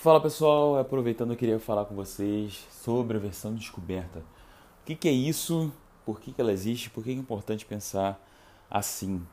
[0.00, 4.18] Fala pessoal, aproveitando eu queria falar com vocês sobre a versão descoberta.
[4.18, 5.72] O que, que é isso?
[6.04, 6.90] Por que, que ela existe?
[6.90, 8.20] Por que é importante pensar
[8.68, 9.24] assim?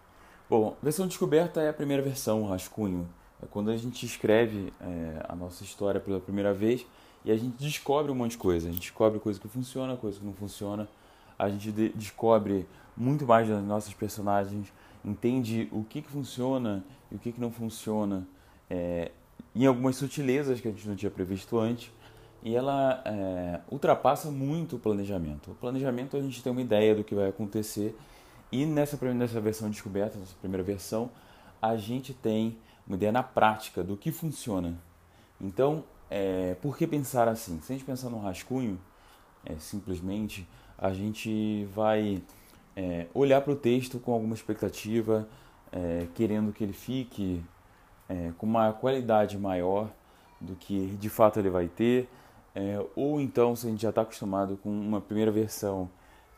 [0.47, 3.09] Bom, versão descoberta é a primeira versão, rascunho.
[3.41, 6.85] É quando a gente escreve é, a nossa história pela primeira vez
[7.25, 8.69] e a gente descobre um monte de coisa.
[8.69, 10.87] A gente descobre coisa que funciona, coisa que não funciona.
[11.37, 14.71] A gente de descobre muito mais das nossas personagens,
[15.03, 18.27] entende o que, que funciona e o que, que não funciona.
[18.69, 19.11] É,
[19.55, 21.91] em algumas sutilezas que a gente não tinha previsto antes,
[22.41, 25.51] e ela é, ultrapassa muito o planejamento.
[25.51, 27.95] O planejamento a gente tem uma ideia do que vai acontecer,
[28.51, 31.09] e nessa, nessa versão descoberta, nessa primeira versão,
[31.61, 32.57] a gente tem
[32.87, 34.77] uma ideia na prática do que funciona.
[35.39, 37.59] Então, é, por que pensar assim?
[37.61, 38.79] Se a gente pensar no rascunho,
[39.45, 40.47] é, simplesmente,
[40.77, 42.21] a gente vai
[42.75, 45.27] é, olhar para o texto com alguma expectativa,
[45.71, 47.43] é, querendo que ele fique
[48.09, 49.89] é, com uma qualidade maior
[50.41, 52.09] do que de fato ele vai ter,
[52.55, 55.89] é, ou então se a gente já está acostumado com uma primeira versão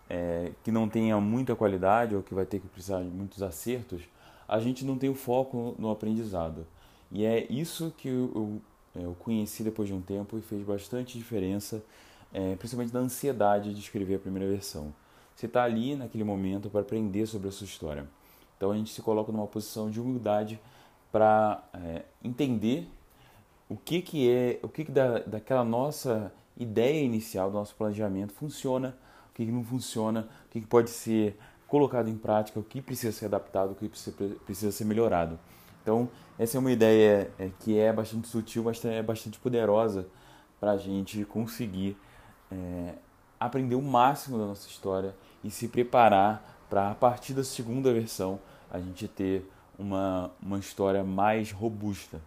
[0.10, 4.02] é, que não tenha muita qualidade ou que vai ter que precisar de muitos acertos,
[4.48, 6.68] a gente não tem o foco no aprendizado.
[7.10, 8.62] E é isso que eu,
[8.96, 11.82] eu, eu conheci depois de um tempo e fez bastante diferença,
[12.34, 14.94] é, principalmente da ansiedade de escrever a primeira versão.
[15.34, 18.06] Você está ali naquele momento para aprender sobre a sua história.
[18.58, 20.60] Então a gente se coloca numa posição de humildade
[21.12, 22.88] para é, entender
[23.70, 28.34] o que, que é, o que, que da, daquela nossa ideia inicial, do nosso planejamento
[28.34, 28.96] funciona,
[29.30, 31.38] o que, que não funciona, o que, que pode ser
[31.68, 33.90] colocado em prática, o que precisa ser adaptado, o que
[34.46, 35.40] precisa ser melhorado.
[35.82, 40.06] Então, essa é uma ideia é, que é bastante sutil, mas é bastante poderosa
[40.60, 41.98] para a gente conseguir
[42.52, 42.96] é,
[43.40, 48.40] aprender o máximo da nossa história e se preparar para, a partir da segunda versão,
[48.70, 52.22] a gente ter uma, uma história mais robusta.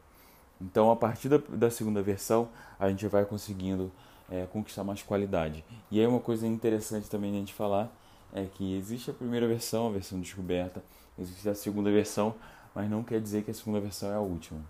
[0.60, 3.90] Então, a partir da, da segunda versão, a gente vai conseguindo
[4.30, 5.64] é, conquistar mais qualidade.
[5.90, 7.90] E aí, uma coisa interessante também a gente falar
[8.32, 10.82] é que existe a primeira versão, a versão descoberta,
[11.18, 12.34] existe a segunda versão,
[12.74, 14.60] mas não quer dizer que a segunda versão é a última.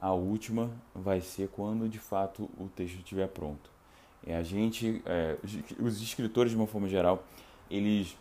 [0.00, 3.70] A última vai ser quando de fato o texto estiver pronto.
[4.26, 5.36] É a gente, é,
[5.78, 7.22] os escritores de uma forma geral,
[7.70, 8.16] eles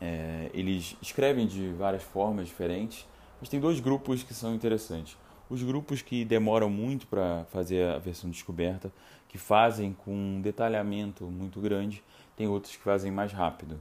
[0.00, 3.06] é, eles escrevem de várias formas diferentes
[3.40, 5.16] mas tem dois grupos que são interessantes.
[5.48, 8.92] Os grupos que demoram muito para fazer a versão descoberta,
[9.28, 12.02] que fazem com um detalhamento muito grande,
[12.36, 13.80] tem outros que fazem mais rápido.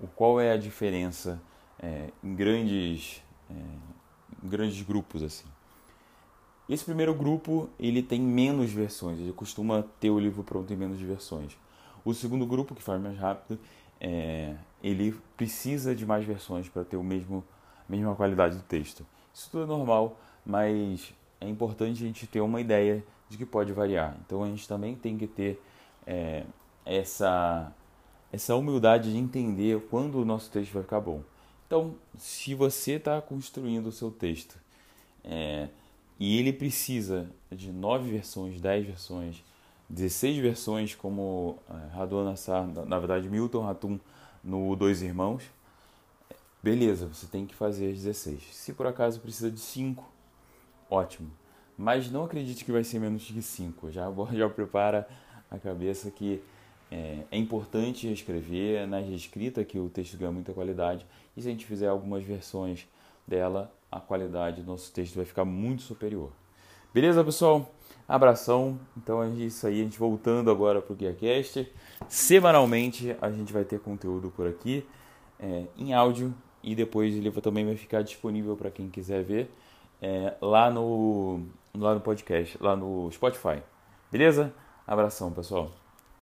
[0.00, 1.40] O qual é a diferença
[1.78, 3.54] é, em grandes é,
[4.42, 5.46] em grandes grupos assim?
[6.68, 11.00] Esse primeiro grupo ele tem menos versões, ele costuma ter o livro pronto em menos
[11.00, 11.56] versões.
[12.04, 13.58] O segundo grupo que faz mais rápido,
[14.00, 17.44] é, ele precisa de mais versões para ter o mesmo
[17.90, 19.06] mesma qualidade do texto.
[19.34, 23.72] Isso tudo é normal, mas é importante a gente ter uma ideia de que pode
[23.72, 24.16] variar.
[24.24, 25.62] Então a gente também tem que ter
[26.06, 26.44] é,
[26.84, 27.72] essa,
[28.32, 31.22] essa humildade de entender quando o nosso texto vai ficar bom.
[31.66, 34.58] Então, se você está construindo o seu texto
[35.22, 35.68] é,
[36.18, 39.44] e ele precisa de nove versões, dez versões,
[39.88, 43.98] 16 versões, como é, Radon Nassar, na verdade Milton Ratum
[44.42, 45.42] no Dois Irmãos,
[46.62, 48.54] Beleza, você tem que fazer as 16.
[48.54, 50.04] Se por acaso precisa de 5,
[50.90, 51.30] ótimo.
[51.76, 53.90] Mas não acredite que vai ser menos de 5.
[53.90, 55.08] Já, já prepara
[55.50, 56.42] a cabeça que
[56.90, 61.06] é, é importante escrever na escrita que o texto ganha muita qualidade.
[61.34, 62.86] E se a gente fizer algumas versões
[63.26, 66.30] dela, a qualidade do nosso texto vai ficar muito superior.
[66.92, 67.72] Beleza, pessoal?
[68.06, 68.78] Abração.
[68.96, 69.80] Então é isso aí.
[69.80, 71.72] A gente voltando agora para o GuiaCast.
[72.06, 74.86] Semanalmente a gente vai ter conteúdo por aqui
[75.38, 79.50] é, em áudio e depois ele também vai ficar disponível para quem quiser ver
[80.00, 81.40] é, lá, no,
[81.74, 83.62] lá no podcast, lá no Spotify.
[84.10, 84.52] Beleza?
[84.86, 85.70] Abração, pessoal.